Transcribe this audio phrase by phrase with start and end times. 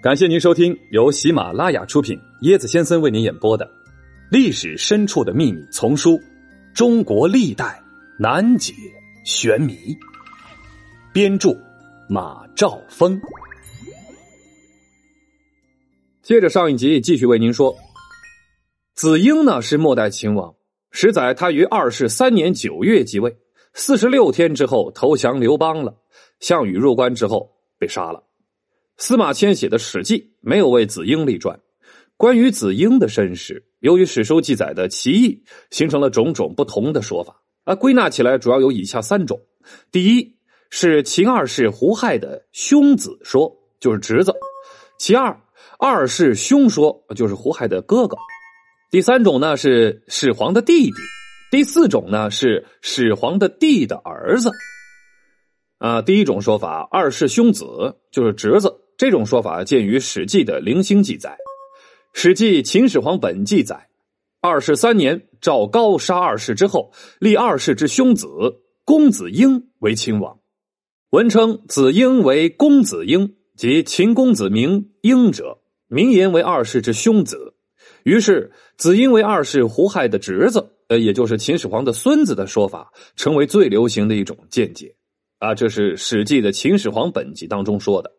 [0.00, 3.66] 感谢您收听由喜马拉雅出品、椰子先生为您演播的
[4.30, 6.12] 《历史深处的秘密》丛书
[6.72, 7.82] 《中国历代
[8.16, 8.72] 难解
[9.24, 9.72] 玄谜》，
[11.12, 11.50] 编著
[12.08, 13.20] 马兆峰。
[16.22, 17.76] 接着上一集继续为您说，
[18.94, 20.54] 子婴呢是末代秦王，
[20.92, 23.36] 实载他于二世三年九月即位，
[23.74, 25.96] 四十六天之后投降刘邦了。
[26.38, 28.27] 项羽入关之后被杀了。
[28.98, 31.58] 司马迁写的《史记》没有为子婴立传。
[32.16, 37.40] 关于子婴的身世，由于史书记载的歧义，形成了种种不同的说法。
[37.64, 39.40] 而归纳起来，主要有以下三种：
[39.92, 40.36] 第一
[40.68, 44.32] 是秦二世胡亥的兄子说，就是侄子；
[44.98, 45.40] 其二，
[45.78, 48.16] 二世兄说，就是胡亥的哥哥；
[48.90, 50.96] 第三种呢是始皇的弟弟；
[51.52, 54.50] 第四种呢是始皇的弟的儿子。
[55.78, 58.74] 啊，第一种说法，二世兄子就是侄子。
[58.98, 61.30] 这种说法见于《史记》的零星记载，
[62.12, 63.88] 《史记·秦始皇本纪》载：
[64.40, 66.90] 二世三年，赵高杀二世之后，
[67.20, 68.26] 立二世之兄子
[68.84, 70.40] 公子婴为秦王。
[71.10, 77.54] 文称子婴为公子婴，即秦公子名婴者，名言为二世之兄子。
[78.02, 84.96] 于是子婴为二世胡亥的侄子，呃，也就是秦始皇的孙子的说法，成为最流行的一种见解。
[85.38, 88.17] 啊，这是《史记》的《秦始皇本纪》当中说的。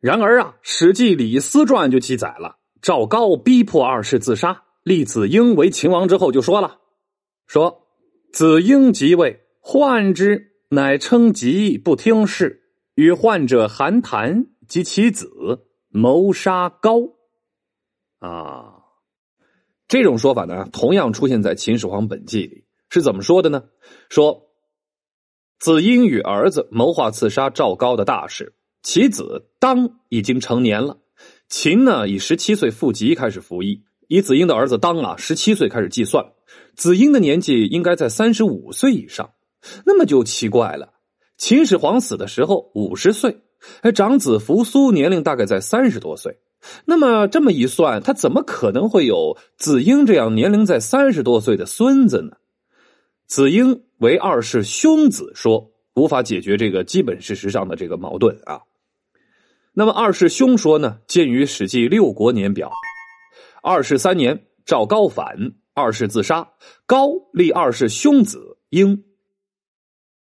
[0.00, 6.78] 然而啊，《史记·李斯传》就记载了赵高逼迫二世自杀，立子婴为秦王之后，就说了
[7.46, 7.86] ：“说
[8.32, 12.62] 子婴即位，患之，乃称疾不听事，
[12.94, 15.28] 与患者韩谈及其子
[15.90, 17.00] 谋杀高。”
[18.20, 18.76] 啊，
[19.86, 23.64] 这种说法呢，同样出现在《秦始皇本纪》里，是怎么说的呢？
[24.08, 24.46] 说
[25.58, 28.54] 子婴与儿子谋划刺杀赵高的大事。
[28.82, 30.98] 其子当已经成年了，
[31.48, 36.24] 秦呢以十七岁赴籍开始服役，以子婴的儿子当啊十七岁开始计算，
[36.74, 39.30] 子婴的年纪应该在三十五岁以上，
[39.84, 40.94] 那么就奇怪了。
[41.36, 43.42] 秦始皇死的时候五十岁，
[43.82, 46.38] 哎，长子扶苏年龄大概在三十多岁，
[46.86, 52.36] 那么这么一算，他怎么可能会有子婴这样年龄在三十多岁的孙子呢？
[53.26, 58.60] 子婴为二世兄子说，无法解决这个基本事实上的这个矛盾啊。
[59.72, 60.98] 那么二世兄说呢？
[61.06, 62.68] 见于《史记·六国年表》，
[63.62, 66.48] 二世三年，赵高反，二世自杀，
[66.86, 69.04] 高立二世兄子婴。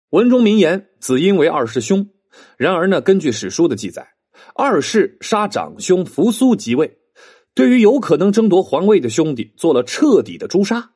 [0.09, 2.09] 文中名言子婴为二世兄。
[2.57, 4.15] 然而呢，根据史书的记载，
[4.55, 6.97] 二世杀长兄扶苏即位，
[7.53, 10.91] 对于有可能争夺皇位的兄弟做了彻底的诛杀。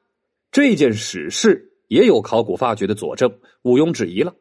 [0.52, 4.34] 这件史事也有考古发掘的佐证，毋庸置疑了。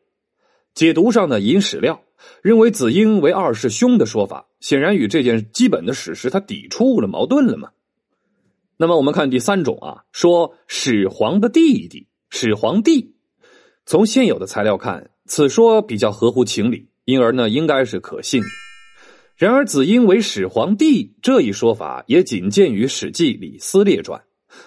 [0.74, 2.02] 解读上呢，引史料
[2.42, 7.70] 认为子婴为二世兄的说法，显然与这件基本的史实它抵触了、矛盾了嘛。
[8.76, 13.14] 那么我们看第三种啊，说始皇的弟弟始皇帝，
[13.86, 18.42] 从现有的材料看，此说比较合乎情理，因而呢应该是可信。
[19.36, 24.20] 然而子婴为始皇帝这一说法也仅见于《史记·李斯列传》，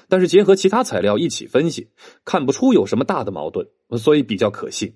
[0.07, 1.89] 但是结合其他材料一起分析，
[2.23, 4.95] 看不出有什么大的矛盾，所以比较可信。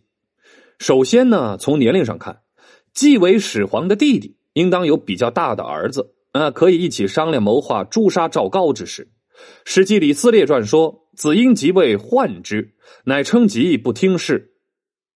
[0.79, 2.41] 首先呢，从年龄上看，
[2.95, 9.11] 继为始皇的弟弟，应当有比较大的儿子啊，可以一起商量谋划诛杀赵高之事。
[9.65, 12.73] 《史记·李斯列传》说：“子婴即位，患之，
[13.03, 14.53] 乃称疾不听事，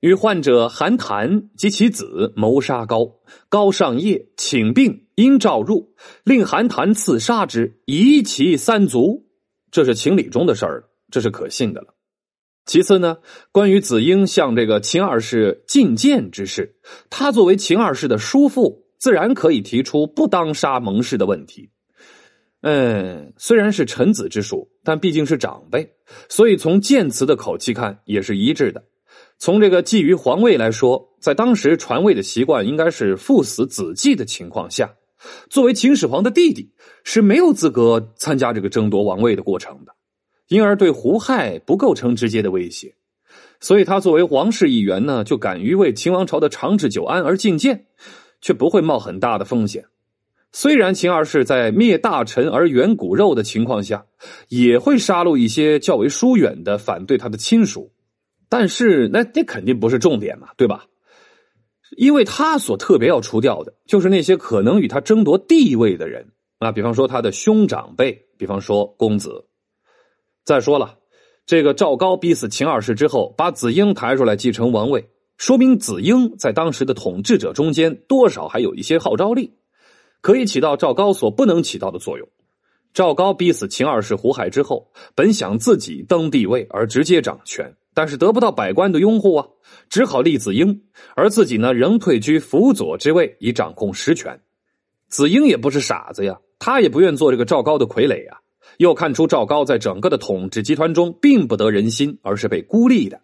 [0.01, 3.15] 与患者韩谈及其子谋杀高。
[3.47, 5.95] 高上夜请病，因召入，
[6.25, 9.25] 令韩谈刺杀之，夷其三族。”
[9.71, 11.93] 这是情理中的事儿，这是可信的了。
[12.69, 13.17] 其次呢，
[13.51, 16.75] 关于子婴向这个秦二世进谏之事，
[17.09, 21.71] 他作为秦二世的叔父，自然可以提出不当杀盟誓的问题。
[22.61, 25.95] 嗯，虽然是臣子之属，但毕竟是长辈，
[26.29, 28.83] 所以从谏词的口气看也是一致的。
[29.39, 34.93] 从这个觊觎皇位来说，在当时传位的习惯应该是父死子继的情况下，
[35.49, 36.71] 作为秦始皇的弟弟
[37.03, 39.95] 是没有资格参加这个争夺王位的过程的。
[40.49, 42.95] 因而对胡亥不构成直接的威胁，
[43.59, 47.85] 所以他作为皇室一员呢，就敢于为秦王朝的长治久安而进谏，
[48.41, 49.85] 却不会冒很大的风险。
[50.51, 54.07] 虽然秦二世在灭大臣而远骨肉的情况下，
[54.47, 57.91] 也会杀戮一些较为疏远的反对他的亲属，
[58.49, 60.85] 但是那那肯定不是重点嘛，对吧？
[61.95, 69.45] 因为他所特别要除掉的，就是那些可能与他争夺地位的人啊，比方说他的兄长辈，比方说公子。
[70.49, 70.95] 再说了，
[71.45, 75.07] 这个赵高逼死秦二世之后，把子婴抬出来继承王位，
[75.37, 79.53] 说明子婴在当时的统治者中间多少还有一些号召力。
[80.21, 82.27] 可以起到赵高所不能起到的作用。
[82.95, 89.45] 赵高逼死秦二世胡亥之后，本想自己登帝位而直接掌权，但是得不到百官的拥护啊，
[89.87, 90.81] 只好立子婴，
[91.15, 94.41] 而自己呢仍退居辅佐之位，以掌控实权。
[95.09, 98.39] 子婴也不是傻子呀，他也不愿做这个赵高的傀儡呀。
[98.77, 103.21] 又看出赵高在整个的统治集团中并不得人心，而是被孤立的，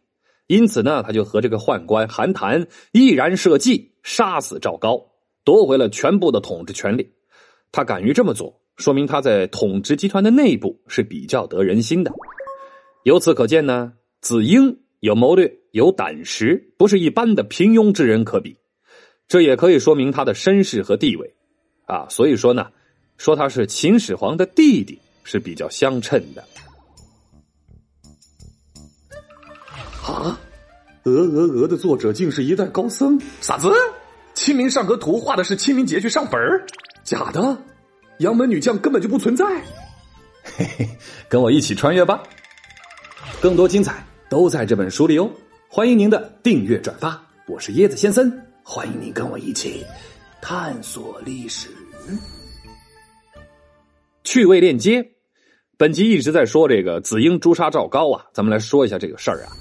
[0.47, 5.05] 因此呢，他就和这个宦官韩谈毅然设计杀死赵高，
[5.43, 7.11] 夺回了全部的统治权力。
[7.71, 8.61] 他敢于这么做。
[8.77, 12.11] 说明他在统治集团的内部是比较得人心的。
[13.03, 18.57] 由此可见呢，子婴有谋略、有胆识，不是一般的平庸之人可比。
[19.29, 21.35] 这也可以说明他的身世和地位
[21.85, 22.07] 啊。
[22.09, 22.67] 所以说呢，
[23.17, 26.41] 说他是秦始皇的弟弟是比较相称的。
[30.05, 30.39] 啊，
[31.03, 33.19] 鹅鹅鹅的作者竟是一代高僧？
[33.41, 33.67] 啥子？
[34.33, 36.39] 《清明上河图》画的是清明节去上坟
[37.03, 37.57] 假的？
[38.19, 39.45] 杨门女将根本就不存在，
[40.43, 40.89] 嘿嘿，
[41.27, 42.23] 跟我一起穿越吧！
[43.41, 45.29] 更多精彩都在这本书里哦，
[45.67, 47.21] 欢迎您的订阅转发。
[47.47, 48.31] 我是椰子先生，
[48.63, 49.85] 欢迎您跟我一起
[50.41, 51.69] 探索历史。
[54.23, 55.05] 趣味链接，
[55.77, 59.51] 本集一直在说这个子婴诛杀赵高啊，咱们来说一下这个事儿啊。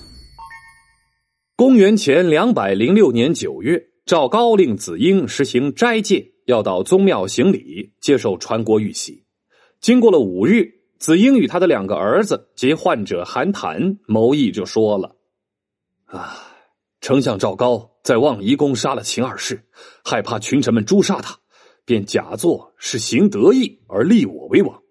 [1.56, 6.32] 公元前两百零六年九月，赵高令子婴实行斋戒。
[6.46, 9.24] 要到宗庙行礼，接受传国玉玺。
[9.80, 15.16] 经过了五日，子婴与他的两个儿子及患者韩谈谋议，就说了
[16.04, 16.36] ：“啊，
[17.00, 19.64] 丞相赵高在望夷宫杀了秦二世，
[20.04, 21.34] 害怕群臣们诛杀他，
[21.86, 24.83] 便假作是行得意而立我为王。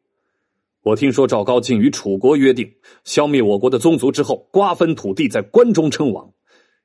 [0.83, 2.69] 我听说赵高竟与楚国约定，
[3.06, 6.30] 消灭我国的宗族之后，瓜分土地，在关中称王。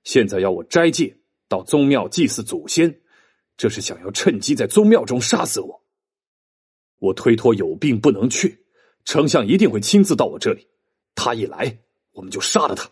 [0.05, 1.17] 现在要我斋戒，
[1.49, 3.01] 到宗庙祭祀祖先。”
[3.59, 5.83] 这是想要趁机在宗庙中杀死我。
[7.01, 8.57] 我推脱有病不能去，
[9.05, 10.69] 丞相一定会亲自到我这里。
[11.17, 11.81] 他一来，
[12.13, 12.89] 我们就杀了他。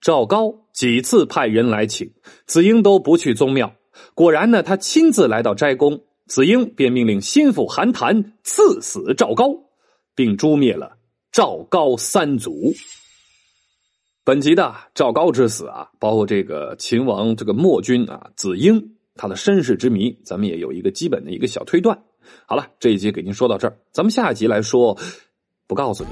[0.00, 2.08] 赵高几次派人来请
[2.46, 3.74] 子婴，都不去宗庙。
[4.14, 9.67] 果然呢，他亲自来到斋宫，子婴便命令心腹韩谈赐死赵高，
[10.18, 10.98] 并诛灭了
[11.30, 12.74] 赵高三族。
[14.24, 18.96] 本集的赵高之死啊，包括这个秦王这个末君啊，子婴。
[19.14, 21.96] 他的身世之谜，咱们也有一个基本的一个小推断。
[22.46, 24.98] 好了，这一集给您说到这儿，咱们下一集来说，
[25.68, 26.10] 不告诉你。